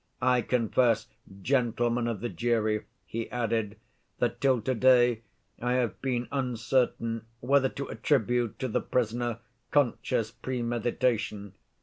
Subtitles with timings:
[0.19, 1.05] I confess,
[1.43, 3.77] gentlemen of the jury," he added,
[4.17, 5.21] "that till to‐day
[5.61, 11.53] I have been uncertain whether to attribute to the prisoner conscious premeditation.